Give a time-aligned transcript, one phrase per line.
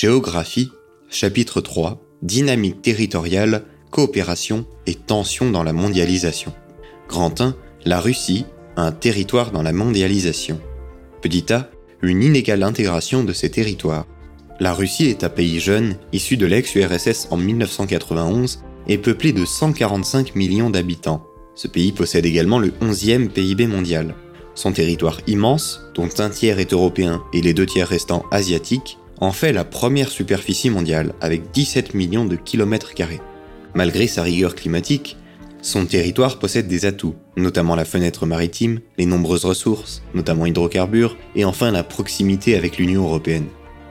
[0.00, 0.72] Géographie,
[1.10, 6.54] chapitre 3, Dynamique territoriale, coopération et tension dans la mondialisation.
[7.06, 7.54] Grand 1,
[7.84, 8.46] la Russie,
[8.78, 10.58] un territoire dans la mondialisation.
[11.20, 11.68] Petit a,
[12.00, 14.06] une inégale intégration de ces territoires.
[14.58, 20.34] La Russie est un pays jeune, issu de l'ex-URSS en 1991 et peuplé de 145
[20.34, 21.26] millions d'habitants.
[21.54, 24.14] Ce pays possède également le 11e PIB mondial.
[24.54, 29.32] Son territoire immense, dont un tiers est européen et les deux tiers restants asiatiques, en
[29.32, 33.20] fait la première superficie mondiale avec 17 millions de kilomètres carrés.
[33.74, 35.16] Malgré sa rigueur climatique,
[35.62, 41.44] son territoire possède des atouts, notamment la fenêtre maritime, les nombreuses ressources, notamment hydrocarbures, et
[41.44, 43.46] enfin la proximité avec l'Union européenne.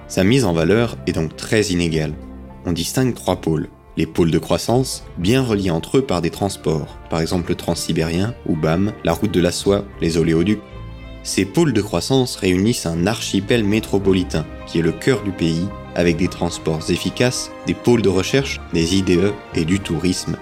[0.07, 2.13] Sa mise en valeur est donc très inégale.
[2.66, 3.69] On distingue trois pôles.
[3.97, 8.33] Les pôles de croissance, bien reliés entre eux par des transports, par exemple le transsibérien
[8.47, 10.61] ou BAM, la route de la soie, les oléoducs.
[11.29, 16.17] Ces pôles de croissance réunissent un archipel métropolitain, qui est le cœur du pays, avec
[16.17, 20.38] des transports efficaces, des pôles de recherche, des IDE et du tourisme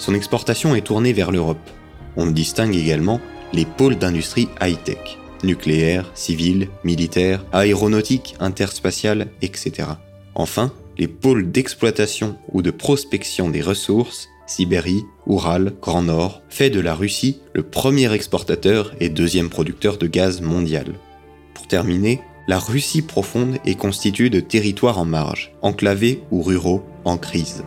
[0.00, 1.70] son exportation est tournée vers l'Europe.
[2.16, 3.20] On distingue également
[3.52, 9.88] les pôles d'industrie high-tech, nucléaire, civil, militaire, aéronautique, interspatiale, etc.
[10.34, 16.80] Enfin, les pôles d'exploitation ou de prospection des ressources, Sibérie, Oural, Grand Nord, fait de
[16.80, 20.86] la Russie le premier exportateur et deuxième producteur de gaz mondial.
[21.54, 27.16] Pour terminer, la Russie profonde est constituée de territoires en marge, enclavés ou ruraux, en
[27.16, 27.62] crise.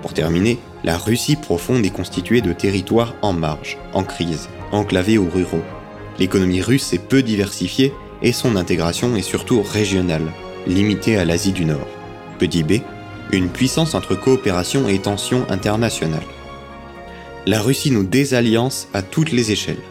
[0.00, 5.28] Pour terminer, la Russie profonde est constituée de territoires en marge, en crise, enclavés ou
[5.28, 5.62] ruraux.
[6.18, 10.32] L'économie russe est peu diversifiée et son intégration est surtout régionale,
[10.66, 11.88] limitée à l'Asie du Nord.
[12.38, 12.80] Petit b,
[13.32, 16.22] une puissance entre coopération et tension internationale.
[17.46, 19.82] La Russie nous désalliance à toutes les échelles.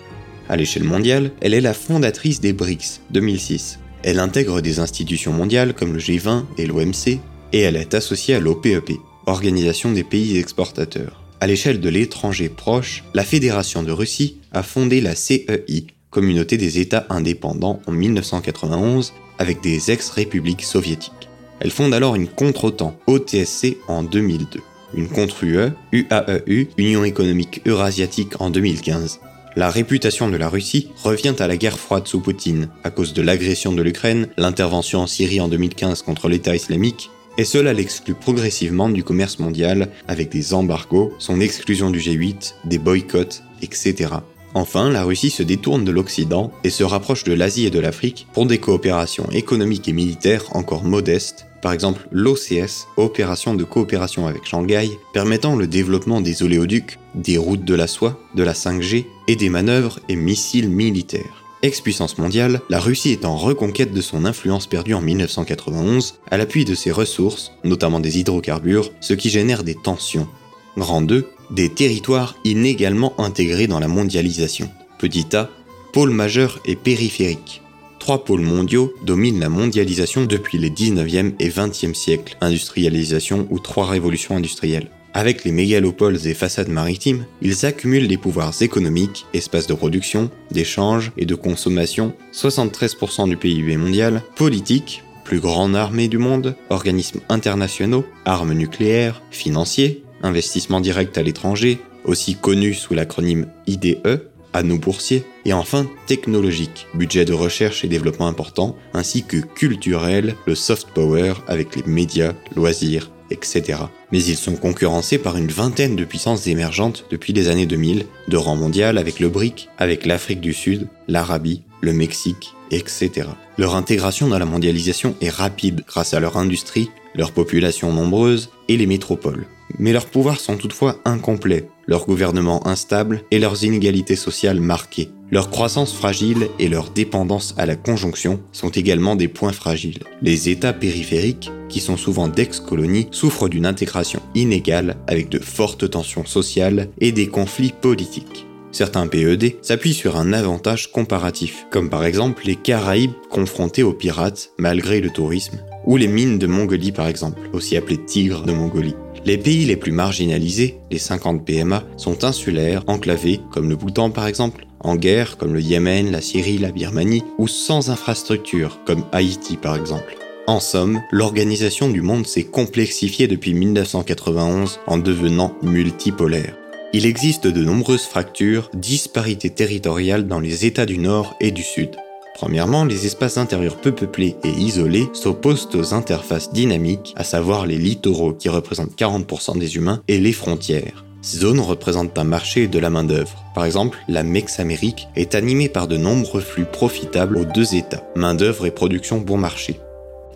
[0.47, 3.79] À l'échelle mondiale, elle est la fondatrice des BRICS 2006.
[4.03, 7.19] Elle intègre des institutions mondiales comme le G20 et l'OMC,
[7.53, 8.91] et elle est associée à l'OPEP,
[9.27, 11.23] Organisation des pays exportateurs.
[11.39, 16.79] À l'échelle de l'étranger proche, la Fédération de Russie a fondé la CEI, Communauté des
[16.79, 21.20] États indépendants, en 1991 avec des ex-républiques soviétiques.
[21.61, 24.59] Elle fonde alors une contre-OTAN, OTSC, en 2002.
[24.93, 29.21] Une contre-UE, UAEU, Union économique eurasiatique en 2015.
[29.55, 33.21] La réputation de la Russie revient à la guerre froide sous Poutine, à cause de
[33.21, 38.89] l'agression de l'Ukraine, l'intervention en Syrie en 2015 contre l'État islamique et cela l'exclut progressivement
[38.89, 44.09] du commerce mondial avec des embargos, son exclusion du G8, des boycotts, etc.
[44.53, 48.27] Enfin, la Russie se détourne de l'Occident et se rapproche de l'Asie et de l'Afrique
[48.33, 54.45] pour des coopérations économiques et militaires encore modestes, par exemple l'OCS, Opération de coopération avec
[54.45, 59.35] Shanghai, permettant le développement des oléoducs, des routes de la soie, de la 5G et
[59.35, 61.43] des manœuvres et missiles militaires.
[61.63, 66.65] Ex-puissance mondiale, la Russie est en reconquête de son influence perdue en 1991 à l'appui
[66.65, 70.27] de ses ressources, notamment des hydrocarbures, ce qui génère des tensions.
[70.75, 74.71] Grand 2, des territoires inégalement intégrés dans la mondialisation.
[74.97, 75.49] Petit a,
[75.93, 77.60] pôle majeur et périphérique.
[78.01, 83.85] Trois pôles mondiaux dominent la mondialisation depuis les 19e et 20e siècles, industrialisation ou trois
[83.85, 84.89] révolutions industrielles.
[85.13, 91.11] Avec les mégalopoles et façades maritimes, ils accumulent des pouvoirs économiques, espaces de production, d'échange
[91.15, 98.03] et de consommation, 73% du PIB mondial, politique, plus grande armée du monde, organismes internationaux,
[98.25, 105.53] armes nucléaires, financiers, investissements directs à l'étranger, aussi connus sous l'acronyme IDE, anneaux boursiers, et
[105.53, 111.75] enfin technologique, budget de recherche et développement important, ainsi que culturel, le soft power avec
[111.75, 113.79] les médias, loisirs, etc.
[114.11, 118.37] Mais ils sont concurrencés par une vingtaine de puissances émergentes depuis les années 2000, de
[118.37, 123.27] rang mondial avec le BRIC, avec l'Afrique du Sud, l'Arabie, le Mexique, etc.
[123.57, 128.77] Leur intégration dans la mondialisation est rapide grâce à leur industrie, leur population nombreuse et
[128.77, 129.45] les métropoles.
[129.79, 135.09] Mais leurs pouvoirs sont toutefois incomplets, leur gouvernement instable et leurs inégalités sociales marquées.
[135.29, 139.99] Leur croissance fragile et leur dépendance à la conjonction sont également des points fragiles.
[140.21, 146.25] Les États périphériques, qui sont souvent d'ex-colonies, souffrent d'une intégration inégale avec de fortes tensions
[146.25, 148.45] sociales et des conflits politiques.
[148.71, 154.51] Certains PED s'appuient sur un avantage comparatif, comme par exemple les Caraïbes confrontés aux pirates
[154.57, 158.95] malgré le tourisme, ou les mines de Mongolie par exemple, aussi appelées tigres de Mongolie.
[159.23, 164.25] Les pays les plus marginalisés, les 50 PMA, sont insulaires, enclavés, comme le Bhoutan par
[164.25, 169.57] exemple, en guerre comme le Yémen, la Syrie, la Birmanie, ou sans infrastructure comme Haïti
[169.57, 170.15] par exemple.
[170.47, 176.57] En somme, l'organisation du monde s'est complexifiée depuis 1991 en devenant multipolaire.
[176.93, 181.95] Il existe de nombreuses fractures, disparités territoriales dans les États du Nord et du Sud.
[182.41, 187.77] Premièrement, les espaces intérieurs peu peuplés et isolés s'opposent aux interfaces dynamiques, à savoir les
[187.77, 191.05] littoraux qui représentent 40% des humains et les frontières.
[191.21, 193.45] Ces zones représentent un marché de la main-d'œuvre.
[193.53, 198.65] Par exemple, la Mex-Amérique est animée par de nombreux flux profitables aux deux États, main-d'œuvre
[198.65, 199.79] et production bon marché.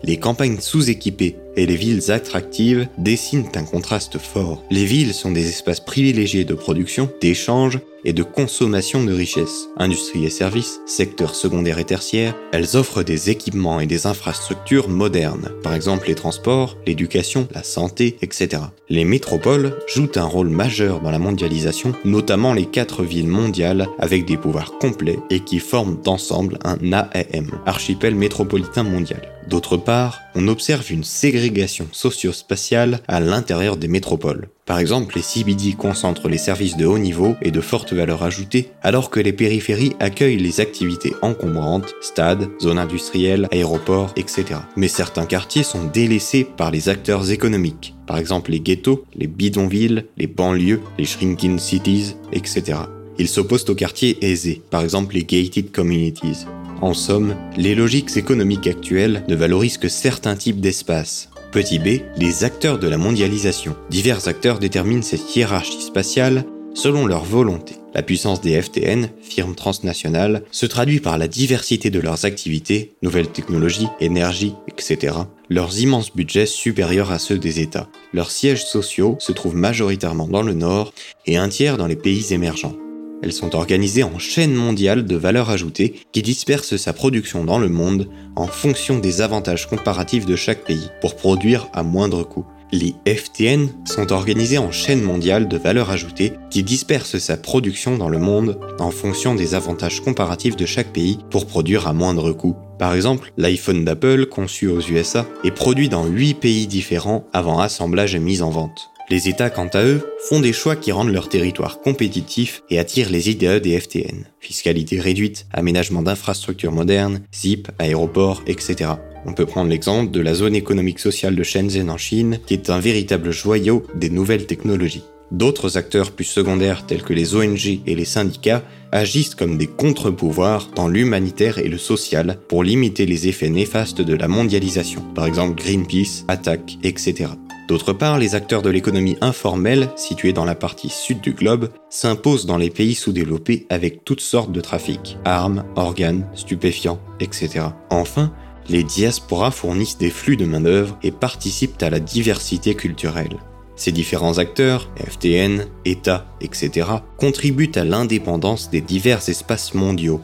[0.04, 4.62] Les campagnes sous-équipées et les villes attractives dessinent un contraste fort.
[4.70, 9.68] Les villes sont des espaces privilégiés de production, d'échange et de consommation de richesses.
[9.76, 15.50] Industrie et services, secteurs secondaires et tertiaires, elles offrent des équipements et des infrastructures modernes,
[15.62, 18.62] par exemple les transports, l'éducation, la santé, etc.
[18.88, 24.24] Les métropoles jouent un rôle majeur dans la mondialisation, notamment les quatre villes mondiales avec
[24.24, 29.32] des pouvoirs complets et qui forment ensemble un AAM, archipel métropolitain mondial.
[29.48, 34.48] D'autre part, on observe une ségrégation socio-spatiale à l'intérieur des métropoles.
[34.66, 38.70] Par exemple, les CBD concentrent les services de haut niveau et de forte valeur ajoutée,
[38.82, 44.60] alors que les périphéries accueillent les activités encombrantes, stades, zones industrielles, aéroports, etc.
[44.76, 47.94] Mais certains quartiers sont délaissés par les acteurs économiques.
[48.06, 52.78] Par exemple, les ghettos, les bidonvilles, les banlieues, les shrinking cities, etc.
[53.18, 56.44] Ils s'opposent aux quartiers aisés, par exemple les gated communities.
[56.82, 61.30] En somme, les logiques économiques actuelles ne valorisent que certains types d'espaces.
[61.50, 63.76] Petit b, les acteurs de la mondialisation.
[63.88, 66.44] Divers acteurs déterminent cette hiérarchie spatiale
[66.74, 67.76] selon leur volonté.
[67.94, 73.30] La puissance des FTN, firmes transnationales, se traduit par la diversité de leurs activités, nouvelles
[73.32, 75.16] technologies, énergie, etc.,
[75.48, 77.88] leurs immenses budgets supérieurs à ceux des États.
[78.12, 80.92] Leurs sièges sociaux se trouvent majoritairement dans le Nord
[81.24, 82.76] et un tiers dans les pays émergents.
[83.22, 87.68] Elles sont organisées en chaînes mondiales de valeur ajoutée qui dispersent sa production dans le
[87.68, 92.46] monde en fonction des avantages comparatifs de chaque pays pour produire à moindre coût.
[92.72, 98.08] Les FTN sont organisées en chaînes mondiales de valeur ajoutée qui dispersent sa production dans
[98.08, 102.56] le monde en fonction des avantages comparatifs de chaque pays pour produire à moindre coût.
[102.78, 108.14] Par exemple, l'iPhone d'Apple, conçu aux USA, est produit dans 8 pays différents avant assemblage
[108.14, 108.90] et mise en vente.
[109.08, 113.08] Les États, quant à eux, font des choix qui rendent leur territoire compétitif et attirent
[113.08, 114.24] les IDE des FTN.
[114.40, 118.90] Fiscalité réduite, aménagement d'infrastructures modernes, ZIP, aéroports, etc.
[119.24, 122.68] On peut prendre l'exemple de la zone économique sociale de Shenzhen en Chine, qui est
[122.68, 125.04] un véritable joyau des nouvelles technologies.
[125.30, 130.70] D'autres acteurs plus secondaires tels que les ONG et les syndicats agissent comme des contre-pouvoirs
[130.74, 135.60] dans l'humanitaire et le social pour limiter les effets néfastes de la mondialisation, par exemple
[135.60, 137.30] Greenpeace, Attac, etc.
[137.68, 142.46] D'autre part, les acteurs de l'économie informelle, situés dans la partie sud du globe, s'imposent
[142.46, 147.66] dans les pays sous-développés avec toutes sortes de trafics, armes, organes, stupéfiants, etc.
[147.90, 148.32] Enfin,
[148.68, 153.36] les diasporas fournissent des flux de main-d'œuvre et participent à la diversité culturelle.
[153.74, 156.88] Ces différents acteurs, FTN, États, etc.,
[157.18, 160.20] contribuent à l'indépendance des divers espaces mondiaux.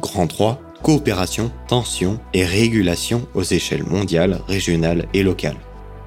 [0.00, 5.56] Grand 3, coopération, tension et régulation aux échelles mondiales, régionales et locales.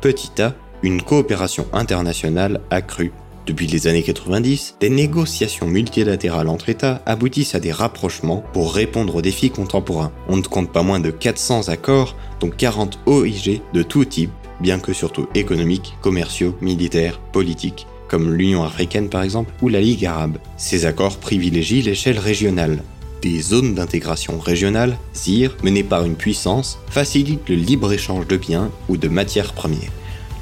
[0.02, 0.54] Petit a,
[0.84, 3.12] une coopération internationale accrue.
[3.48, 9.16] Depuis les années 90, des négociations multilatérales entre États aboutissent à des rapprochements pour répondre
[9.16, 10.12] aux défis contemporains.
[10.28, 14.80] On ne compte pas moins de 400 accords, dont 40 OIG de tout type, bien
[14.80, 20.40] que surtout économiques, commerciaux, militaires, politiques, comme l'Union africaine par exemple ou la Ligue arabe.
[20.58, 22.84] Ces accords privilégient l'échelle régionale.
[23.22, 28.98] Des zones d'intégration régionale, ZIR, menées par une puissance, facilitent le libre-échange de biens ou
[28.98, 29.92] de matières premières.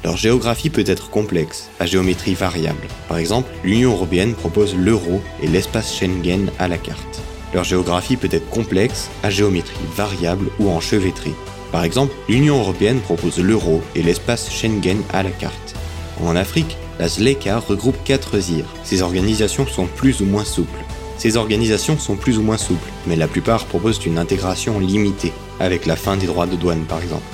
[0.06, 2.86] Leur géographie peut être complexe, à géométrie variable.
[3.08, 7.20] Par exemple, l'Union européenne propose l'euro et l'espace Schengen à la carte.
[7.52, 11.34] Leur géographie peut être complexe, à géométrie variable ou enchevêtrée.
[11.72, 15.74] Par exemple, l'Union européenne propose l'euro et l'espace Schengen à la carte.
[16.22, 18.64] En Afrique, la ZLECA regroupe 4 ZIR.
[18.84, 20.84] Ces organisations sont plus ou moins souples.
[21.18, 25.84] Ces organisations sont plus ou moins souples, mais la plupart proposent une intégration limitée, avec
[25.84, 27.24] la fin des droits de douane par exemple.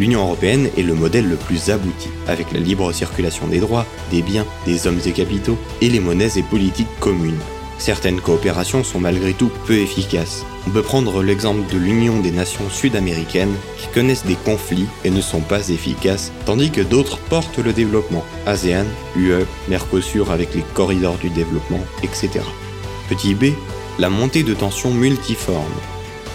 [0.00, 4.22] L'Union européenne est le modèle le plus abouti, avec la libre circulation des droits, des
[4.22, 7.38] biens, des hommes et capitaux, et les monnaies et politiques communes.
[7.76, 10.46] Certaines coopérations sont malgré tout peu efficaces.
[10.66, 15.20] On peut prendre l'exemple de l'Union des nations sud-américaines qui connaissent des conflits et ne
[15.20, 18.24] sont pas efficaces, tandis que d'autres portent le développement.
[18.46, 22.40] ASEAN, UE, Mercosur avec les corridors du développement, etc.
[23.10, 23.52] Petit b,
[23.98, 25.66] la montée de tensions multiformes.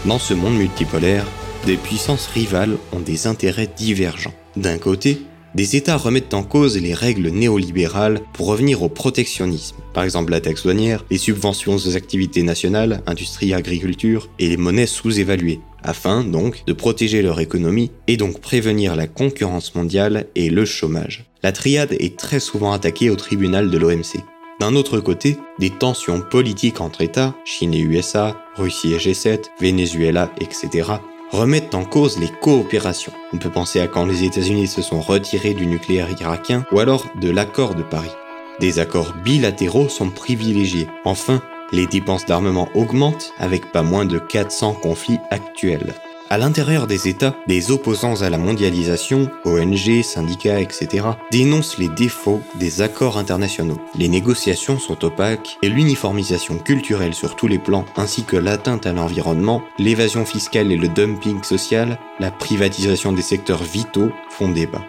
[0.05, 1.25] Dans ce monde multipolaire,
[1.65, 4.34] des puissances rivales ont des intérêts divergents.
[4.55, 5.22] D'un côté,
[5.55, 10.41] des États remettent en cause les règles néolibérales pour revenir au protectionnisme, par exemple la
[10.41, 16.63] taxe douanière, les subventions aux activités nationales, industrie, agriculture et les monnaies sous-évaluées, afin donc
[16.67, 21.25] de protéger leur économie et donc prévenir la concurrence mondiale et le chômage.
[21.41, 24.19] La triade est très souvent attaquée au tribunal de l'OMC.
[24.60, 30.31] D'un autre côté, des tensions politiques entre États, Chine et USA, Russie et G7, Venezuela,
[30.39, 30.93] etc.,
[31.32, 33.13] remettent en cause les coopérations.
[33.34, 37.08] On peut penser à quand les États-Unis se sont retirés du nucléaire irakien ou alors
[37.20, 38.12] de l'accord de Paris.
[38.60, 40.88] Des accords bilatéraux sont privilégiés.
[41.03, 41.41] Enfin,
[41.72, 45.94] les dépenses d'armement augmentent avec pas moins de 400 conflits actuels.
[46.36, 52.42] À l'intérieur des États, des opposants à la mondialisation, ONG, syndicats, etc., dénoncent les défauts
[52.56, 53.80] des accords internationaux.
[53.98, 58.92] Les négociations sont opaques et l'uniformisation culturelle sur tous les plans, ainsi que l'atteinte à
[58.92, 64.84] l'environnement, l'évasion fiscale et le dumping social, la privatisation des secteurs vitaux font débat.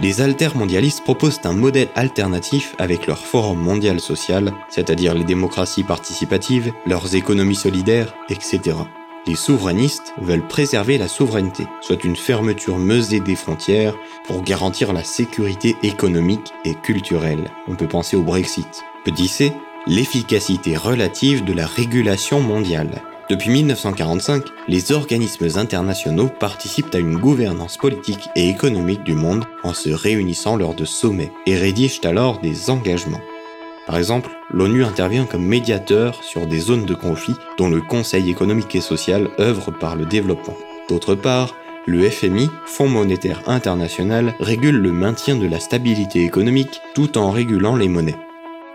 [0.00, 6.72] Les altermondialistes proposent un modèle alternatif avec leur Forum mondial social, c'est-à-dire les démocraties participatives,
[6.86, 8.76] leurs économies solidaires, etc.
[9.28, 15.02] Les souverainistes veulent préserver la souveraineté, soit une fermeture meusée des frontières pour garantir la
[15.02, 17.50] sécurité économique et culturelle.
[17.66, 18.84] On peut penser au Brexit.
[19.04, 19.52] Petit c,
[19.88, 23.02] l'efficacité relative de la régulation mondiale.
[23.28, 29.74] Depuis 1945, les organismes internationaux participent à une gouvernance politique et économique du monde en
[29.74, 33.20] se réunissant lors de sommets et rédigent alors des engagements.
[33.86, 38.74] Par exemple, l'ONU intervient comme médiateur sur des zones de conflit dont le Conseil économique
[38.74, 40.56] et social œuvre par le développement.
[40.88, 41.54] D'autre part,
[41.86, 47.76] le FMI, Fonds monétaire international, régule le maintien de la stabilité économique tout en régulant
[47.76, 48.16] les monnaies.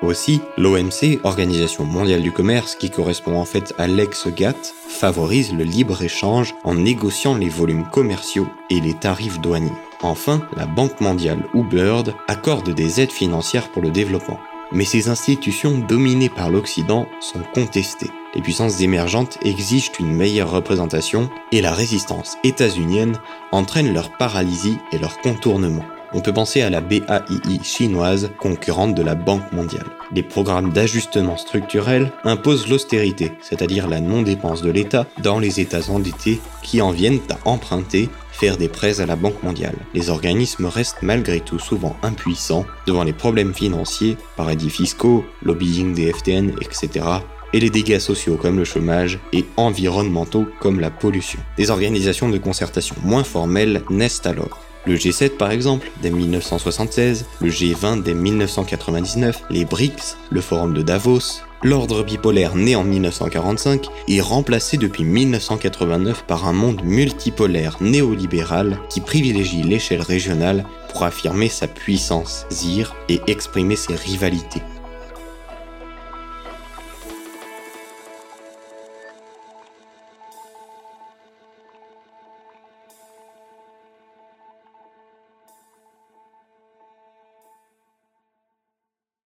[0.02, 6.56] Aussi, l'OMC, Organisation mondiale du commerce, qui correspond en fait à l'ex-GATT, favorise le libre-échange
[6.64, 9.72] en négociant les volumes commerciaux et les tarifs douaniers.
[10.02, 14.40] Enfin, la Banque mondiale ou BIRD accorde des aides financières pour le développement
[14.72, 18.12] mais ces institutions dominées par l'Occident sont contestées.
[18.34, 23.20] Les puissances émergentes exigent une meilleure représentation et la résistance états-unienne
[23.52, 25.86] entraîne leur paralysie et leur contournement.
[26.14, 29.86] On peut penser à la BAII chinoise, concurrente de la Banque mondiale.
[30.14, 36.42] Les programmes d'ajustement structurel imposent l'austérité, c'est-à-dire la non-dépense de l'État dans les États endettés
[36.64, 39.78] qui en viennent à emprunter faire des prêts à la Banque mondiale.
[39.94, 46.12] Les organismes restent malgré tout souvent impuissants devant les problèmes financiers, paradis fiscaux, lobbying des
[46.12, 47.06] FTN, etc.,
[47.54, 51.40] et les dégâts sociaux comme le chômage et environnementaux comme la pollution.
[51.58, 54.71] Des organisations de concertation moins formelles naissent alors.
[54.88, 60.82] Le G7 par exemple, dès 1976, le G20 dès 1999, les BRICS, le Forum de
[60.82, 68.80] Davos, l'ordre bipolaire né en 1945 est remplacé depuis 1989 par un monde multipolaire néolibéral
[68.90, 74.64] qui privilégie l'échelle régionale pour affirmer sa puissance, zir et exprimer ses rivalités.